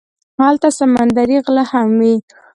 [0.43, 2.15] هلته سمندري غله هم وي.